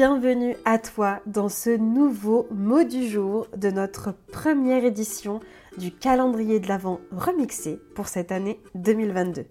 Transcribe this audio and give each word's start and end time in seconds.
bienvenue 0.00 0.56
à 0.64 0.78
toi 0.78 1.20
dans 1.26 1.50
ce 1.50 1.76
nouveau 1.76 2.48
mot 2.50 2.84
du 2.84 3.06
jour 3.06 3.48
de 3.54 3.70
notre 3.70 4.14
première 4.32 4.82
édition 4.82 5.40
du 5.76 5.92
calendrier 5.92 6.58
de 6.58 6.68
l'Avent 6.68 7.00
remixé 7.12 7.78
pour 7.94 8.08
cette 8.08 8.32
année 8.32 8.58
2022. 8.76 9.44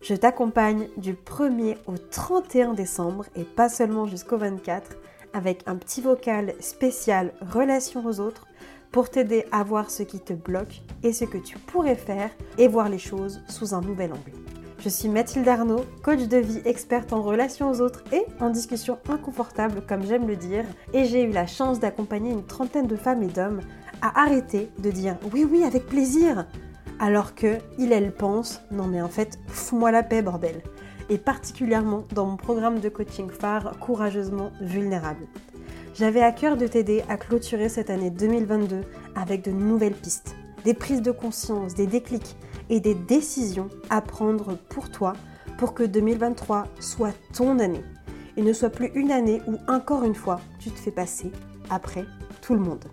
Je 0.00 0.14
t'accompagne 0.14 0.88
du 0.96 1.12
1er 1.12 1.76
au 1.86 1.98
31 1.98 2.72
décembre 2.72 3.26
et 3.36 3.44
pas 3.44 3.68
seulement 3.68 4.06
jusqu'au 4.06 4.38
24 4.38 4.96
avec 5.34 5.60
un 5.66 5.76
petit 5.76 6.00
vocal 6.00 6.54
spécial 6.60 7.34
relation 7.42 8.06
aux 8.06 8.20
autres 8.20 8.46
pour 8.90 9.10
t'aider 9.10 9.44
à 9.52 9.64
voir 9.64 9.90
ce 9.90 10.02
qui 10.02 10.18
te 10.18 10.32
bloque 10.32 10.80
et 11.02 11.12
ce 11.12 11.26
que 11.26 11.36
tu 11.36 11.58
pourrais 11.58 11.94
faire 11.94 12.30
et 12.56 12.68
voir 12.68 12.88
les 12.88 12.96
choses 12.98 13.42
sous 13.48 13.74
un 13.74 13.82
nouvel 13.82 14.12
angle. 14.12 14.63
Je 14.84 14.90
suis 14.90 15.08
Mathilde 15.08 15.48
Arnaud, 15.48 15.86
coach 16.02 16.28
de 16.28 16.36
vie 16.36 16.60
experte 16.66 17.14
en 17.14 17.22
relations 17.22 17.70
aux 17.70 17.80
autres 17.80 18.04
et 18.12 18.22
en 18.38 18.50
discussion 18.50 18.98
inconfortable 19.08 19.80
comme 19.88 20.04
j'aime 20.04 20.28
le 20.28 20.36
dire, 20.36 20.66
et 20.92 21.06
j'ai 21.06 21.22
eu 21.22 21.30
la 21.30 21.46
chance 21.46 21.80
d'accompagner 21.80 22.30
une 22.30 22.44
trentaine 22.44 22.86
de 22.86 22.94
femmes 22.94 23.22
et 23.22 23.28
d'hommes 23.28 23.62
à 24.02 24.20
arrêter 24.20 24.68
de 24.80 24.90
dire 24.90 25.16
oui 25.32 25.46
oui 25.50 25.64
avec 25.64 25.86
plaisir! 25.86 26.46
Alors 26.98 27.34
que 27.34 27.56
il 27.78 27.92
elle 27.92 28.12
pense 28.12 28.60
non 28.70 28.86
mais 28.86 29.00
en 29.00 29.08
fait 29.08 29.38
fous-moi 29.46 29.90
la 29.90 30.02
paix 30.02 30.20
bordel! 30.20 30.60
Et 31.08 31.16
particulièrement 31.16 32.04
dans 32.12 32.26
mon 32.26 32.36
programme 32.36 32.80
de 32.80 32.90
coaching 32.90 33.30
phare 33.30 33.78
courageusement 33.80 34.50
vulnérable. 34.60 35.26
J'avais 35.94 36.22
à 36.22 36.32
cœur 36.32 36.58
de 36.58 36.66
t'aider 36.66 37.02
à 37.08 37.16
clôturer 37.16 37.70
cette 37.70 37.88
année 37.88 38.10
2022 38.10 38.82
avec 39.16 39.44
de 39.44 39.50
nouvelles 39.50 39.94
pistes, 39.94 40.36
des 40.64 40.74
prises 40.74 41.02
de 41.02 41.10
conscience, 41.10 41.74
des 41.74 41.86
déclics 41.86 42.36
et 42.70 42.80
des 42.80 42.94
décisions 42.94 43.68
à 43.90 44.00
prendre 44.00 44.56
pour 44.68 44.90
toi 44.90 45.12
pour 45.58 45.74
que 45.74 45.82
2023 45.82 46.66
soit 46.80 47.14
ton 47.32 47.58
année 47.58 47.84
et 48.36 48.42
ne 48.42 48.52
soit 48.52 48.70
plus 48.70 48.90
une 48.94 49.12
année 49.12 49.40
où 49.46 49.56
encore 49.70 50.04
une 50.04 50.14
fois 50.14 50.40
tu 50.58 50.70
te 50.70 50.78
fais 50.78 50.90
passer 50.90 51.30
après 51.70 52.04
tout 52.42 52.54
le 52.54 52.60
monde. 52.60 52.84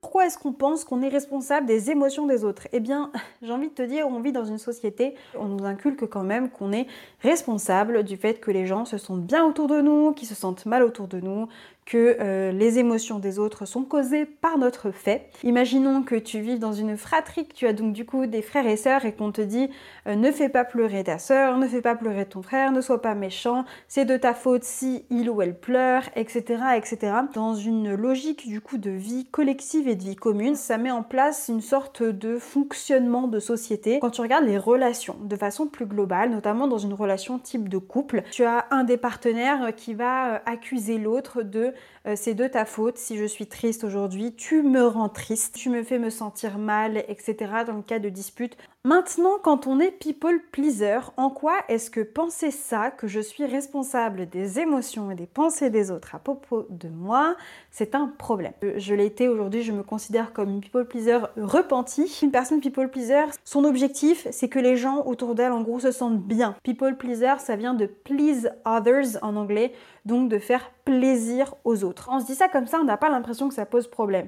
Pourquoi 0.00 0.26
est-ce 0.26 0.36
qu'on 0.36 0.52
pense 0.52 0.84
qu'on 0.84 1.00
est 1.00 1.08
responsable 1.08 1.66
des 1.66 1.90
émotions 1.90 2.26
des 2.26 2.44
autres? 2.44 2.68
Eh 2.72 2.80
bien, 2.80 3.10
j'ai 3.42 3.52
envie 3.52 3.68
de 3.68 3.74
te 3.74 3.82
dire, 3.82 4.06
on 4.08 4.20
vit 4.20 4.32
dans 4.32 4.44
une 4.44 4.58
société, 4.58 5.14
on 5.38 5.46
nous 5.46 5.64
inculque 5.64 6.06
quand 6.06 6.24
même 6.24 6.50
qu'on 6.50 6.72
est 6.72 6.86
responsable 7.20 8.02
du 8.02 8.16
fait 8.16 8.40
que 8.40 8.50
les 8.50 8.66
gens 8.66 8.84
se 8.84 8.98
sentent 8.98 9.24
bien 9.24 9.46
autour 9.46 9.68
de 9.68 9.80
nous, 9.80 10.12
qu'ils 10.12 10.28
se 10.28 10.34
sentent 10.34 10.66
mal 10.66 10.82
autour 10.82 11.08
de 11.08 11.20
nous, 11.20 11.48
que 11.84 12.16
euh, 12.20 12.52
les 12.52 12.78
émotions 12.78 13.18
des 13.18 13.38
autres 13.38 13.66
sont 13.66 13.82
causées 13.82 14.24
par 14.24 14.58
notre 14.58 14.90
fait. 14.90 15.28
Imaginons 15.42 16.02
que 16.02 16.14
tu 16.14 16.40
vives 16.40 16.58
dans 16.58 16.72
une 16.72 16.96
fratrie, 16.96 17.46
que 17.46 17.54
tu 17.54 17.66
as 17.66 17.72
donc 17.72 17.92
du 17.92 18.04
coup 18.04 18.26
des 18.26 18.42
frères 18.42 18.66
et 18.66 18.76
sœurs 18.76 19.04
et 19.04 19.12
qu'on 19.12 19.32
te 19.32 19.40
dit 19.40 19.68
euh, 20.06 20.14
ne 20.14 20.30
fais 20.30 20.48
pas 20.48 20.64
pleurer 20.64 21.04
ta 21.04 21.18
sœur, 21.18 21.58
ne 21.58 21.66
fais 21.66 21.82
pas 21.82 21.94
pleurer 21.94 22.26
ton 22.26 22.42
frère, 22.42 22.72
ne 22.72 22.80
sois 22.80 23.02
pas 23.02 23.14
méchant, 23.14 23.64
c'est 23.88 24.04
de 24.04 24.16
ta 24.16 24.34
faute 24.34 24.64
si 24.64 25.04
il 25.10 25.28
ou 25.28 25.42
elle 25.42 25.58
pleure, 25.58 26.04
etc., 26.14 26.62
etc. 26.76 27.12
Dans 27.34 27.54
une 27.54 27.94
logique 27.94 28.46
du 28.46 28.60
coup 28.60 28.78
de 28.78 28.90
vie 28.90 29.26
collective 29.26 29.88
et 29.88 29.96
de 29.96 30.02
vie 30.02 30.16
commune, 30.16 30.54
ça 30.54 30.78
met 30.78 30.90
en 30.90 31.02
place 31.02 31.48
une 31.48 31.60
sorte 31.60 32.02
de 32.02 32.38
fonctionnement 32.38 33.28
de 33.28 33.40
société. 33.40 33.98
Quand 34.00 34.10
tu 34.10 34.20
regardes 34.20 34.44
les 34.44 34.58
relations 34.58 35.16
de 35.20 35.36
façon 35.36 35.66
plus 35.66 35.86
globale, 35.86 36.30
notamment 36.30 36.68
dans 36.68 36.78
une 36.78 36.94
relation 36.94 37.38
type 37.38 37.68
de 37.68 37.78
couple, 37.78 38.22
tu 38.30 38.44
as 38.44 38.66
un 38.70 38.84
des 38.84 38.96
partenaires 38.96 39.74
qui 39.76 39.94
va 39.94 40.34
euh, 40.34 40.38
accuser 40.46 40.98
l'autre 40.98 41.42
de 41.42 41.71
euh, 42.06 42.14
c'est 42.16 42.34
de 42.34 42.46
ta 42.46 42.64
faute 42.64 42.98
si 42.98 43.16
je 43.16 43.24
suis 43.24 43.46
triste 43.46 43.84
aujourd'hui, 43.84 44.34
tu 44.34 44.62
me 44.62 44.86
rends 44.86 45.08
triste, 45.08 45.54
tu 45.56 45.70
me 45.70 45.82
fais 45.82 45.98
me 45.98 46.10
sentir 46.10 46.58
mal, 46.58 47.04
etc. 47.08 47.36
dans 47.66 47.76
le 47.76 47.82
cas 47.82 47.98
de 47.98 48.08
dispute. 48.08 48.56
Maintenant, 48.84 49.38
quand 49.40 49.68
on 49.68 49.78
est 49.78 49.92
people 49.92 50.40
pleaser, 50.50 50.98
en 51.16 51.30
quoi 51.30 51.54
est-ce 51.68 51.88
que 51.88 52.00
penser 52.00 52.50
ça, 52.50 52.90
que 52.90 53.06
je 53.06 53.20
suis 53.20 53.44
responsable 53.44 54.28
des 54.28 54.58
émotions 54.58 55.12
et 55.12 55.14
des 55.14 55.28
pensées 55.28 55.70
des 55.70 55.92
autres 55.92 56.16
à 56.16 56.18
propos 56.18 56.66
de 56.68 56.88
moi, 56.88 57.36
c'est 57.70 57.94
un 57.94 58.08
problème? 58.08 58.54
Je 58.78 58.96
l'ai 58.96 59.06
été 59.06 59.28
aujourd'hui, 59.28 59.62
je 59.62 59.70
me 59.70 59.84
considère 59.84 60.32
comme 60.32 60.50
une 60.50 60.60
people 60.60 60.84
pleaser 60.84 61.18
repentie. 61.36 62.12
Une 62.24 62.32
personne 62.32 62.58
people 62.58 62.90
pleaser, 62.90 63.26
son 63.44 63.62
objectif, 63.62 64.26
c'est 64.32 64.48
que 64.48 64.58
les 64.58 64.76
gens 64.76 65.06
autour 65.06 65.36
d'elle, 65.36 65.52
en 65.52 65.62
gros, 65.62 65.78
se 65.78 65.92
sentent 65.92 66.20
bien. 66.20 66.56
People 66.64 66.96
pleaser, 66.96 67.38
ça 67.38 67.54
vient 67.54 67.74
de 67.74 67.86
please 67.86 68.50
others 68.64 69.16
en 69.22 69.36
anglais, 69.36 69.74
donc 70.06 70.28
de 70.28 70.40
faire 70.40 70.72
plaisir 70.84 71.54
aux 71.64 71.84
autres. 71.84 72.08
On 72.10 72.18
se 72.18 72.26
dit 72.26 72.34
ça 72.34 72.48
comme 72.48 72.66
ça, 72.66 72.80
on 72.80 72.84
n'a 72.84 72.96
pas 72.96 73.10
l'impression 73.10 73.48
que 73.48 73.54
ça 73.54 73.64
pose 73.64 73.86
problème. 73.86 74.26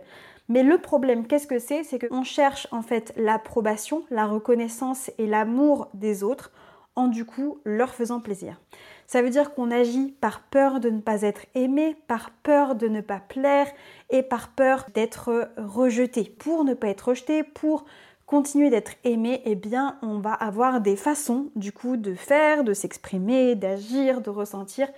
Mais 0.48 0.62
le 0.62 0.78
problème, 0.78 1.26
qu'est-ce 1.26 1.46
que 1.46 1.58
c'est? 1.58 1.84
C'est 1.84 2.06
qu'on 2.06 2.22
cherche 2.22 2.68
en 2.70 2.82
fait 2.82 3.12
l'approbation, 3.16 4.04
la 4.10 4.26
reconnaissance 4.26 5.10
et 5.18 5.26
l'amour 5.26 5.88
des 5.94 6.22
autres 6.22 6.52
en 6.96 7.08
du 7.08 7.24
coup 7.24 7.58
leur 7.64 7.94
faisant 7.94 8.20
plaisir. 8.20 8.60
Ça 9.06 9.22
veut 9.22 9.30
dire 9.30 9.54
qu'on 9.54 9.70
agit 9.70 10.14
par 10.20 10.42
peur 10.42 10.80
de 10.80 10.90
ne 10.90 11.00
pas 11.00 11.22
être 11.22 11.46
aimé, 11.54 11.96
par 12.06 12.30
peur 12.30 12.74
de 12.74 12.88
ne 12.88 13.00
pas 13.00 13.20
plaire 13.20 13.66
et 14.10 14.22
par 14.22 14.48
peur 14.48 14.86
d'être 14.94 15.50
rejeté. 15.56 16.24
Pour 16.38 16.64
ne 16.64 16.74
pas 16.74 16.88
être 16.88 17.08
rejeté, 17.08 17.42
pour 17.42 17.84
continuer 18.26 18.70
d'être 18.70 18.92
aimé, 19.04 19.42
eh 19.44 19.54
bien 19.54 19.98
on 20.02 20.18
va 20.18 20.32
avoir 20.32 20.80
des 20.80 20.96
façons 20.96 21.50
du 21.56 21.72
coup 21.72 21.96
de 21.96 22.14
faire, 22.14 22.64
de 22.64 22.72
s'exprimer, 22.72 23.54
d'agir, 23.54 24.20
de 24.20 24.30
ressentir 24.30 24.88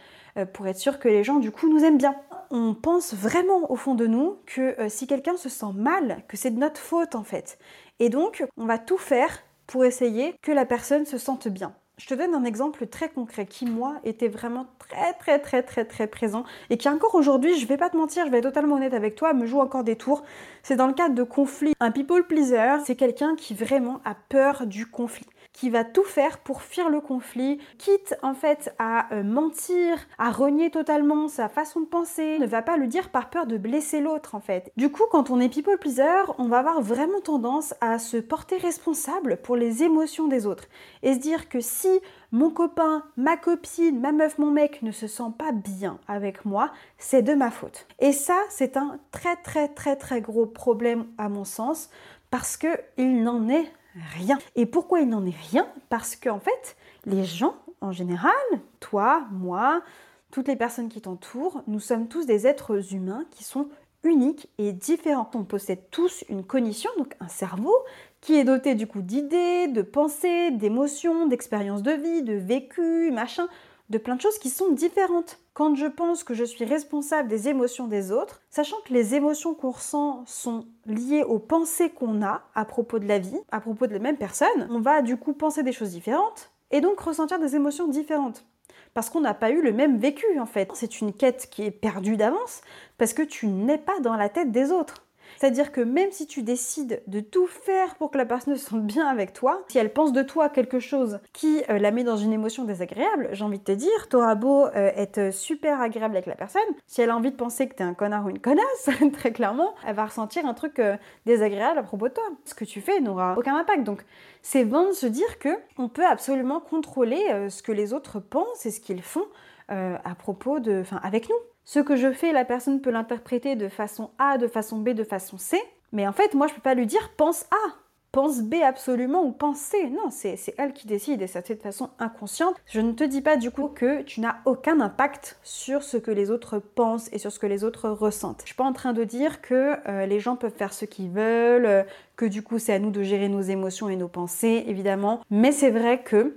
pour 0.45 0.67
être 0.67 0.79
sûr 0.79 0.99
que 0.99 1.09
les 1.09 1.25
gens 1.25 1.39
du 1.39 1.51
coup 1.51 1.69
nous 1.69 1.85
aiment 1.85 1.99
bien. 1.99 2.15
On 2.51 2.75
pense 2.75 3.15
vraiment 3.15 3.71
au 3.71 3.77
fond 3.77 3.95
de 3.95 4.07
nous 4.07 4.37
que 4.47 4.79
euh, 4.81 4.89
si 4.89 5.07
quelqu'un 5.07 5.37
se 5.37 5.49
sent 5.49 5.73
mal, 5.75 6.23
que 6.29 6.37
c'est 6.37 6.51
de 6.51 6.59
notre 6.59 6.81
faute 6.81 7.15
en 7.15 7.25
fait. 7.25 7.59
Et 7.99 8.09
donc 8.09 8.45
on 8.57 8.67
va 8.67 8.79
tout 8.79 8.99
faire 8.99 9.43
pour 9.67 9.85
essayer 9.85 10.35
que 10.43 10.53
la 10.53 10.67
personne 10.67 11.07
se 11.07 11.19
sente 11.19 11.49
bien. 11.49 11.75
Je 11.99 12.07
te 12.07 12.15
donne 12.15 12.35
un 12.35 12.45
exemple 12.45 12.87
très 12.87 13.09
concret 13.09 13.47
qui, 13.47 13.65
moi, 13.65 13.95
était 14.05 14.29
vraiment 14.29 14.67
très, 14.79 15.15
très, 15.15 15.39
très, 15.39 15.63
très, 15.63 15.87
très 15.87 16.07
présent 16.07 16.45
et 16.69 16.77
qui 16.77 16.91
encore 16.91 17.15
aujourd'hui, 17.15 17.59
je 17.59 17.67
vais 17.67 17.79
pas 17.79 17.89
te 17.89 17.97
mentir, 17.97 18.27
je 18.27 18.31
vais 18.31 18.39
être 18.39 18.45
totalement 18.45 18.77
honnête 18.77 18.93
avec 18.93 19.15
toi, 19.15 19.33
me 19.33 19.47
joue 19.47 19.61
encore 19.61 19.83
des 19.83 19.97
tours. 19.97 20.23
C'est 20.63 20.77
dans 20.77 20.89
le 20.89 20.93
cadre 20.93 21.15
de 21.15 21.23
conflits. 21.23 21.73
Un 21.81 21.91
people 21.91 22.27
pleaser, 22.27 22.85
c'est 22.85 22.97
quelqu'un 22.97 23.35
qui 23.35 23.55
vraiment 23.55 24.03
a 24.05 24.15
peur 24.29 24.67
du 24.67 24.85
conflit 24.85 25.25
qui 25.57 25.71
va 25.71 25.85
tout 25.85 26.05
faire 26.05 26.39
pour 26.39 26.61
fuir 26.61 26.91
le 26.91 27.01
conflit, 27.01 27.59
quitte 27.79 28.15
en 28.23 28.35
fait 28.35 28.75
à 28.79 29.13
euh, 29.15 29.23
mentir, 29.23 29.97
à 30.19 30.31
renier 30.31 30.71
totalement 30.71 31.29
sa 31.29 31.49
façon 31.49 31.81
de 31.81 31.87
penser, 31.87 32.39
ne 32.39 32.47
va 32.47 32.61
pas 32.61 32.77
le 32.77 32.87
dire 32.87 33.09
par 33.09 33.31
peur 33.31 33.47
de 33.47 33.57
blesser 33.57 34.01
l'autre 34.01 34.35
en 34.35 34.41
fait. 34.41 34.71
Du 34.77 34.93
coup, 34.93 35.05
quand 35.11 35.31
on 35.31 35.41
est 35.41 35.49
people 35.49 35.79
pleaser, 35.79 36.31
on 36.37 36.49
va 36.49 36.59
avoir 36.59 36.83
vraiment 36.83 37.21
tendance 37.21 37.75
à 37.81 37.99
se 37.99 38.19
porter 38.19 38.59
responsable 38.59 39.39
pour 39.39 39.57
les 39.57 39.83
émotions 39.83 40.29
des 40.29 40.47
autres 40.47 40.67
et 41.03 41.15
se 41.15 41.19
dire 41.21 41.49
que 41.49 41.61
si 41.61 41.89
mon 42.33 42.51
copain, 42.51 43.05
ma 43.17 43.39
copine, 43.39 43.99
ma 43.99 44.13
meuf, 44.13 44.37
mon 44.37 44.51
mec 44.51 44.83
ne 44.83 44.93
se 44.93 45.07
sent 45.07 45.33
pas 45.39 45.53
bien 45.53 45.99
avec 46.07 46.45
moi, 46.45 46.71
c'est 46.99 47.23
de 47.23 47.33
ma 47.33 47.51
faute. 47.51 47.87
Et 47.99 48.13
ça, 48.13 48.37
c'est 48.51 48.77
un 48.77 48.99
très 49.11 49.37
très 49.37 49.69
très 49.69 49.97
très 49.97 50.21
gros 50.21 50.45
problème 50.45 51.07
à 51.17 51.31
mon 51.31 51.45
sens 51.45 51.89
parce 52.31 52.59
que 52.59 52.69
il 52.99 53.23
n'en 53.23 53.49
est 53.49 53.73
rien. 54.15 54.39
Et 54.55 54.67
pourquoi 54.67 55.01
il 55.01 55.09
n'en 55.09 55.25
est 55.27 55.35
rien? 55.51 55.67
Parce 55.89 56.17
qu'en 56.17 56.41
fait, 56.41 56.77
les 57.05 57.25
gens, 57.25 57.57
en 57.81 57.93
général, 57.93 58.33
toi, 58.81 59.27
moi, 59.33 59.83
toutes 60.31 60.49
les 60.49 60.57
personnes 60.57 60.89
qui 60.89 61.01
t'entourent, 61.01 61.63
nous 61.67 61.81
sommes 61.81 62.09
tous 62.09 62.27
des 62.27 62.47
êtres 62.47 62.95
humains 62.95 63.25
qui 63.31 63.45
sont 63.45 63.69
uniques 64.03 64.49
et 64.59 64.73
différents. 64.73 65.31
On 65.35 65.45
possède 65.45 65.91
tous 65.91 66.25
une 66.29 66.45
cognition, 66.45 66.91
donc 66.99 67.15
un 67.21 67.29
cerveau, 67.29 67.75
qui 68.21 68.35
est 68.35 68.45
doté 68.45 68.75
du 68.75 68.87
coup 68.87 69.03
d'idées, 69.03 69.69
de 69.69 69.83
pensées, 69.83 70.51
d'émotions, 70.51 71.27
d'expériences 71.27 71.83
de 71.83 71.93
vie, 71.93 72.23
de 72.23 72.35
vécu, 72.35 73.11
machin 73.13 73.49
de 73.89 73.99
plein 73.99 74.17
de 74.17 74.21
choses 74.21 74.39
qui 74.39 74.51
sont 74.51 74.73
différentes. 74.73 75.39
Quand 75.55 75.75
je 75.75 75.87
pense 75.87 76.25
que 76.25 76.35
je 76.35 76.45
suis 76.45 76.65
responsable 76.65 77.29
des 77.29 77.49
émotions 77.49 77.87
des 77.87 78.13
autres, 78.13 78.43
sachant 78.51 78.77
que 78.85 78.93
les 78.93 79.15
émotions 79.15 79.55
qu'on 79.55 79.71
ressent 79.71 80.25
sont 80.27 80.67
liées 80.87 81.25
aux 81.25 81.39
pensées 81.39 81.91
qu'on 81.91 82.23
a 82.23 82.43
à 82.55 82.65
propos 82.65 82.99
de 82.99 83.07
la 83.07 83.19
vie, 83.19 83.39
à 83.51 83.61
propos 83.61 83.87
de 83.87 83.93
la 83.93 83.99
même 83.99 84.19
personne, 84.19 84.69
on 84.71 84.81
va 84.81 85.03
du 85.03 85.17
coup 85.17 85.33
penser 85.33 85.63
des 85.63 85.73
choses 85.73 85.91
différentes 85.91 86.51
et 86.71 86.81
donc 86.81 87.01
ressentir 87.01 87.39
des 87.39 87.57
émotions 87.57 87.89
différentes. 87.89 88.45
Parce 88.93 89.11
qu'on 89.11 89.21
n'a 89.21 89.35
pas 89.35 89.51
eu 89.51 89.63
le 89.63 89.73
même 89.73 89.99
vécu 89.99 90.27
en 90.39 90.47
fait. 90.47 90.71
C'est 90.75 91.01
une 91.01 91.13
quête 91.13 91.49
qui 91.51 91.63
est 91.63 91.71
perdue 91.71 92.17
d'avance 92.17 92.63
parce 92.99 93.13
que 93.13 93.23
tu 93.23 93.47
n'es 93.47 93.79
pas 93.79 94.01
dans 94.01 94.17
la 94.17 94.29
tête 94.29 94.53
des 94.53 94.73
autres. 94.73 95.06
C'est-à-dire 95.37 95.73
que 95.73 95.81
même 95.81 96.11
si 96.11 96.27
tu 96.27 96.43
décides 96.43 97.03
de 97.07 97.21
tout 97.21 97.47
faire 97.47 97.95
pour 97.97 98.11
que 98.11 98.19
la 98.19 98.25
personne 98.27 98.57
se 98.57 98.71
sente 98.71 98.85
bien 98.85 99.07
avec 99.07 99.33
toi, 99.33 99.63
si 99.69 99.79
elle 99.79 99.93
pense 99.93 100.13
de 100.13 100.23
toi 100.23 100.49
quelque 100.49 100.81
chose 100.81 101.21
qui 101.33 101.63
euh, 101.69 101.79
la 101.79 101.91
met 101.91 102.05
dans 102.05 102.17
une 102.17 102.33
émotion 102.33 102.65
désagréable, 102.65 103.29
j'ai 103.33 103.45
envie 103.45 103.59
de 103.59 103.65
te 103.65 103.73
dire, 103.73 104.09
t'auras 104.09 104.35
beau 104.35 104.67
euh, 104.67 104.91
être 104.97 105.33
super 105.33 105.81
agréable 105.81 106.17
avec 106.17 106.27
la 106.27 106.35
personne, 106.35 106.63
si 106.87 107.03
elle 107.03 107.11
a 107.11 107.17
envie 107.17 107.31
de 107.31 107.37
penser 107.37 107.69
que 107.69 107.75
t'es 107.75 107.85
un 107.85 107.95
connard 107.95 108.27
ou 108.27 108.31
une 108.31 108.41
connasse, 108.41 108.89
très 109.13 109.33
clairement, 109.33 109.75
elle 109.87 109.95
va 109.95 110.07
ressentir 110.07 110.47
un 110.47 110.55
truc 110.55 110.79
euh, 110.79 110.97
désagréable 111.27 111.79
à 111.79 111.83
propos 111.83 112.09
de 112.09 112.15
toi. 112.15 112.25
Ce 112.45 112.55
que 112.55 112.65
tu 112.65 112.81
fais 112.81 113.01
n'aura 113.01 113.37
aucun 113.37 113.57
impact. 113.57 113.85
Donc 113.85 114.05
c'est 114.43 114.65
bon 114.65 114.89
de 114.89 114.93
se 114.93 115.07
dire 115.07 115.39
que 115.39 115.51
on 115.77 115.89
peut 115.89 116.07
absolument 116.07 116.61
contrôler 116.61 117.49
ce 117.49 117.63
que 117.63 117.73
les 117.73 117.93
autres 117.93 118.21
pensent 118.21 118.65
et 118.65 118.71
ce 118.71 118.81
qu'ils 118.81 119.03
font 119.03 119.27
à 119.69 120.15
propos 120.17 120.61
de, 120.61 120.81
enfin, 120.81 121.01
avec 121.03 121.29
nous. 121.29 121.37
Ce 121.67 121.81
que 121.81 121.97
je 121.97 122.13
fais, 122.13 122.33
la 122.33 122.45
personne 122.45 122.81
peut 122.81 122.91
l'interpréter 122.91 123.57
de 123.57 123.69
façon 123.69 124.11
A, 124.21 124.39
de 124.39 124.47
façon 124.47 124.79
B, 124.79 124.91
de 124.91 125.03
façon 125.03 125.37
C. 125.37 125.59
Mais 125.91 126.07
en 126.07 126.13
fait, 126.13 126.33
moi, 126.33 126.47
je 126.47 126.55
peux 126.55 126.61
pas 126.61 126.75
lui 126.75 126.87
dire 126.87 127.11
pense 127.17 127.43
A. 127.51 127.75
pense 128.13 128.41
B 128.41 128.55
absolument 128.65 129.25
ou 129.25 129.33
pense 129.33 129.59
C. 129.59 129.91
Non, 129.91 130.11
c'est 130.11 130.39
elle 130.59 130.73
qui 130.73 130.87
décide 130.87 131.23
et 131.23 131.27
ça 131.27 131.43
fait 131.43 131.57
de 131.57 131.61
façon 131.61 131.91
inconsciente. 131.99 132.55
Je 132.67 132.81
ne 132.81 132.93
te 132.93 133.03
dis 133.03 133.21
pas 133.21 133.37
du 133.37 133.51
coup 133.51 133.67
que 133.67 134.03
tu 134.03 134.21
n'as 134.21 134.37
aucun 134.45 134.79
impact 134.79 135.41
sur 135.43 135.83
ce 135.83 135.97
que 135.97 136.13
les 136.13 136.31
autres 136.31 136.61
pensent 136.61 137.13
et 137.13 137.19
sur 137.19 137.33
ce 137.33 137.41
que 137.41 137.49
les 137.49 137.65
autres 137.65 137.89
ressentent. 137.89 138.43
Je 138.43 138.47
suis 138.47 138.55
pas 138.55 138.65
en 138.65 138.73
train 138.73 138.93
de 138.93 139.03
dire 139.03 139.43
que 139.43 139.75
euh, 139.89 140.07
les 140.07 140.21
gens 140.21 140.37
peuvent 140.37 140.55
faire 140.57 140.73
ce 140.73 140.85
qu'ils 140.85 141.11
veulent, 141.11 141.67
euh, 141.67 141.83
que 142.15 142.27
du 142.27 142.43
coup 142.43 142.61
c'est 142.61 142.75
à 142.75 142.79
nous 142.79 142.93
de 142.93 143.03
gérer 143.03 143.29
nos 143.29 143.43
émotions 143.43 143.89
et 143.89 143.97
nos 143.97 144.09
pensées, 144.09 144.65
évidemment. 144.69 145.21
Mais 145.31 145.51
c'est 145.51 145.71
vrai 145.71 146.01
que 146.01 146.37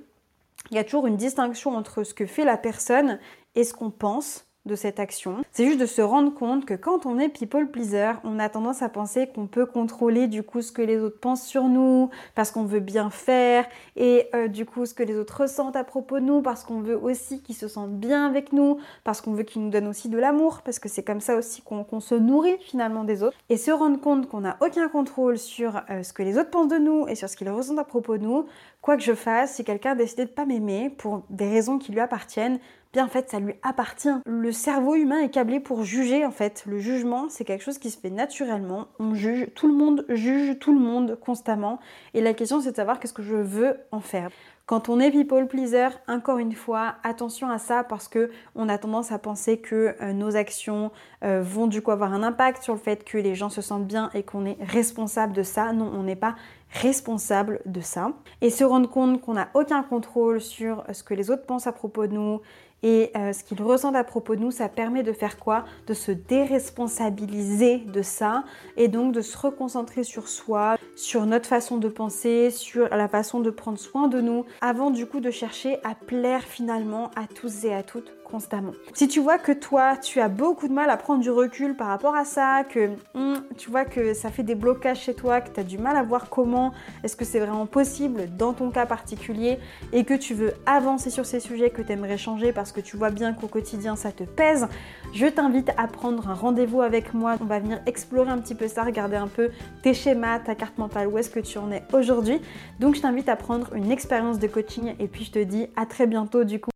il 0.72 0.76
y 0.76 0.80
a 0.80 0.84
toujours 0.84 1.06
une 1.06 1.18
distinction 1.18 1.76
entre 1.76 2.04
ce 2.04 2.16
que 2.16 2.26
fait 2.26 2.46
la 2.46 2.58
personne 2.58 3.20
et 3.54 3.64
ce 3.64 3.74
qu'on 3.74 3.92
pense 3.92 4.49
de 4.66 4.76
cette 4.76 5.00
action. 5.00 5.38
C'est 5.52 5.66
juste 5.66 5.80
de 5.80 5.86
se 5.86 6.02
rendre 6.02 6.34
compte 6.34 6.66
que 6.66 6.74
quand 6.74 7.06
on 7.06 7.18
est 7.18 7.30
people 7.30 7.70
pleaser, 7.72 8.14
on 8.24 8.40
a 8.40 8.50
tendance 8.50 8.82
à 8.82 8.90
penser 8.90 9.28
qu'on 9.28 9.48
peut 9.48 9.66
contrôler 9.66 10.28
du 10.28 10.44
coup 10.44 10.62
ce 10.62 10.72
que 10.72 10.82
les 10.82 11.00
autres 11.00 11.20
pensent 11.20 11.48
sur 11.48 11.64
nous 11.64 12.10
parce 12.36 12.52
qu'on 12.52 12.66
veut 12.66 12.82
bien 12.82 13.10
faire 13.10 13.66
et 13.96 14.28
euh, 14.36 14.48
du 14.48 14.66
coup 14.66 14.86
ce 14.86 14.94
que 14.94 15.04
les 15.04 15.16
autres 15.18 15.42
ressentent 15.42 15.76
à 15.76 15.84
propos 15.84 16.20
de 16.20 16.26
nous 16.26 16.42
parce 16.42 16.64
qu'on 16.64 16.82
veut 16.82 16.98
aussi 16.98 17.42
qu'ils 17.42 17.56
se 17.56 17.68
sentent 17.68 17.98
bien 18.00 18.26
avec 18.26 18.54
nous, 18.54 18.80
parce 19.04 19.22
qu'on 19.22 19.34
veut 19.34 19.44
qu'ils 19.44 19.64
nous 19.64 19.70
donnent 19.70 19.88
aussi 19.88 20.10
de 20.10 20.18
l'amour 20.18 20.62
parce 20.64 20.80
que 20.80 20.90
c'est 20.90 21.04
comme 21.04 21.22
ça 21.22 21.36
aussi 21.36 21.62
qu'on 21.62 22.00
se 22.00 22.16
nourrit 22.16 22.58
finalement 22.60 23.06
des 23.06 23.24
autres 23.24 23.38
et 23.50 23.58
se 23.58 23.72
rendre 23.72 24.00
compte 24.00 24.28
qu'on 24.28 24.42
n'a 24.42 24.58
aucun 24.62 24.90
contrôle 24.90 25.38
sur 25.38 25.82
euh, 25.90 26.04
ce 26.04 26.12
que 26.12 26.22
les 26.24 26.38
autres 26.38 26.50
pensent 26.50 26.70
de 26.70 26.78
nous 26.78 27.08
et 27.08 27.16
sur 27.16 27.30
ce 27.30 27.38
qu'ils 27.38 27.50
ressentent 27.50 27.80
à 27.80 27.84
propos 27.86 28.18
de 28.18 28.24
nous, 28.24 28.46
quoi 28.82 28.98
que 28.98 29.04
je 29.04 29.14
fasse, 29.14 29.56
si 29.56 29.64
quelqu'un 29.64 29.92
a 29.92 29.96
décidé 29.96 30.26
de 30.26 30.30
pas 30.30 30.46
m'aimer 30.46 30.90
pour 30.90 31.24
des 31.30 31.50
raisons 31.50 31.78
qui 31.78 31.92
lui 31.92 32.00
appartiennent, 32.00 32.60
bien 32.94 33.06
en 33.06 33.10
fait 33.10 33.30
ça 33.30 33.40
lui 33.40 33.54
appartient. 33.62 34.10
Le 34.26 34.52
cerveau 34.52 34.96
humain 34.96 35.20
est 35.20 35.30
câblé 35.30 35.60
pour 35.60 35.84
juger 35.84 36.26
en 36.26 36.32
fait. 36.32 36.64
Le 36.66 36.80
jugement 36.80 37.28
c'est 37.30 37.46
quelque 37.46 37.64
chose 37.64 37.78
qui 37.78 37.92
se 37.92 38.00
fait 38.00 38.10
naturellement. 38.10 38.88
On 39.00 39.14
juge, 39.14 39.48
tout 39.56 39.68
le 39.68 39.74
monde 39.74 40.06
juge 40.10 40.58
tout 40.60 40.74
le 40.74 40.80
monde 40.80 41.20
constamment. 41.20 41.80
Et 42.14 42.22
la 42.22 42.34
question 42.34 42.62
c'est 42.62 42.72
de 42.72 42.76
savoir 42.76 43.00
qu'est-ce 43.00 43.14
que 43.14 43.24
je 43.24 43.36
veux 43.36 43.78
en 43.92 44.00
faire. 44.00 44.30
Quand 44.70 44.88
on 44.88 45.00
est 45.00 45.10
people 45.10 45.48
pleaser, 45.48 45.88
encore 46.08 46.38
une 46.38 46.54
fois, 46.54 46.98
attention 47.02 47.50
à 47.50 47.58
ça 47.58 47.84
parce 47.84 48.08
que 48.08 48.30
on 48.54 48.70
a 48.70 48.78
tendance 48.78 49.12
à 49.12 49.18
penser 49.18 49.58
que 49.58 49.96
euh, 50.00 50.14
nos 50.14 50.36
actions 50.36 50.92
euh, 51.24 51.42
vont 51.42 51.66
du 51.66 51.82
coup 51.82 51.90
avoir 51.90 52.14
un 52.14 52.22
impact 52.22 52.62
sur 52.62 52.76
le 52.76 52.80
fait 52.80 53.04
que 53.04 53.18
les 53.18 53.34
gens 53.34 53.50
se 53.50 53.64
sentent 53.64 53.88
bien 53.88 54.12
et 54.14 54.22
qu'on 54.22 54.46
est 54.46 54.58
responsable 54.60 55.34
de 55.34 55.42
ça. 55.42 55.74
Non, 55.74 55.92
on 55.92 56.04
n'est 56.04 56.16
pas 56.16 56.36
responsable 56.70 57.62
de 57.66 57.82
ça. 57.82 58.12
Et 58.42 58.52
se 58.52 58.64
rendre 58.64 58.88
compte 58.88 59.22
qu'on 59.22 59.34
n'a 59.34 59.50
aucun 59.56 59.82
contrôle 59.82 60.40
sur 60.40 60.84
ce 60.94 61.02
que 61.02 61.16
les 61.16 61.32
autres 61.32 61.48
pensent 61.48 61.66
à 61.66 61.72
propos 61.72 62.06
de 62.06 62.14
nous 62.14 62.42
et 62.84 63.12
euh, 63.16 63.34
ce 63.34 63.44
qu'ils 63.44 63.62
ressentent 63.62 63.96
à 63.96 64.04
propos 64.04 64.36
de 64.36 64.42
nous, 64.42 64.52
ça 64.52 64.70
permet 64.70 65.04
de 65.04 65.12
faire 65.12 65.38
quoi? 65.38 65.66
De 65.88 65.94
se 65.94 66.12
déresponsabiliser 66.12 67.80
de 67.80 68.02
ça 68.02 68.44
et 68.78 68.88
donc 68.88 69.14
de 69.14 69.22
se 69.22 69.38
reconcentrer 69.38 70.04
sur 70.04 70.28
soi, 70.28 70.78
sur 70.96 71.26
notre 71.26 71.48
façon 71.48 71.78
de 71.78 71.90
penser, 71.90 72.52
sur 72.52 72.88
la 72.90 73.08
façon 73.08 73.40
de 73.40 73.50
prendre 73.50 73.80
soin 73.80 74.08
de 74.08 74.22
nous, 74.22 74.46
avant 74.62 74.92
du 74.92 75.06
coup 75.06 75.20
de 75.20 75.32
chercher 75.32 75.78
à 75.84 75.96
plaire 75.96 76.44
finalement 76.44 77.12
à 77.16 77.28
tous 77.28 77.66
et 77.66 77.74
à 77.74 77.84
toutes 77.84 78.19
constamment. 78.30 78.72
Si 78.94 79.08
tu 79.08 79.20
vois 79.20 79.38
que 79.38 79.52
toi, 79.52 79.98
tu 79.98 80.20
as 80.20 80.30
beaucoup 80.30 80.68
de 80.68 80.74
mal 80.74 80.90
à 80.90 80.98
prendre 80.98 81.22
du 81.22 81.32
recul 81.32 81.76
par 81.76 81.88
rapport 81.88 82.16
à 82.16 82.26
ça, 82.26 82.64
que 82.64 82.90
hmm, 83.14 83.42
tu 83.58 83.70
vois 83.70 83.86
que 83.86 84.14
ça 84.14 84.30
fait 84.30 84.44
des 84.44 84.56
blocages 84.56 85.02
chez 85.02 85.14
toi, 85.14 85.42
que 85.42 85.50
tu 85.50 85.60
as 85.60 85.64
du 85.64 85.78
mal 85.78 85.98
à 85.98 86.04
voir 86.04 86.30
comment 86.30 86.72
est-ce 87.04 87.16
que 87.16 87.26
c'est 87.26 87.40
vraiment 87.40 87.66
possible 87.66 88.28
dans 88.38 88.54
ton 88.54 88.72
cas 88.72 88.86
particulier 88.86 89.60
et 89.94 90.04
que 90.04 90.14
tu 90.14 90.34
veux 90.34 90.54
avancer 90.66 91.10
sur 91.10 91.26
ces 91.26 91.40
sujets 91.40 91.70
que 91.70 91.82
tu 91.82 91.92
aimerais 91.92 92.18
changer 92.18 92.54
parce 92.54 92.72
que 92.72 92.82
tu 92.82 92.98
vois 92.98 93.10
bien 93.10 93.34
qu'au 93.34 93.48
quotidien 93.48 93.96
ça 93.96 94.12
te 94.12 94.24
pèse, 94.24 94.68
je 95.14 95.26
t'invite 95.26 95.72
à 95.78 95.88
prendre 95.88 96.30
un 96.30 96.34
rendez-vous 96.34 96.82
avec 96.82 97.14
moi. 97.14 97.36
On 97.42 97.46
va 97.46 97.60
venir 97.60 97.82
explorer 97.86 98.30
un 98.30 98.38
petit 98.38 98.56
peu 98.56 98.68
ça, 98.68 98.84
regarder 98.84 99.16
un 99.18 99.28
peu 99.28 99.50
tes 99.82 99.94
schémas, 99.94 100.40
ta 100.40 100.56
carte 100.56 100.78
mentale, 100.78 101.08
où 101.08 101.18
est-ce 101.18 101.30
que 101.30 101.40
tu 101.40 101.58
en 101.58 101.72
es 101.72 101.84
aujourd'hui. 101.94 102.40
Donc 102.80 102.96
je 102.96 103.02
t'invite 103.02 103.30
à 103.30 103.36
prendre 103.36 103.74
une 103.76 103.92
expérience 103.92 104.40
de 104.40 104.48
coaching 104.48 104.96
et 105.00 105.08
puis 105.08 105.26
je 105.26 105.32
te 105.32 105.40
dis 105.40 105.68
à 105.76 105.86
très 105.86 106.08
bientôt 106.08 106.44
du 106.44 106.60
coup. 106.60 106.68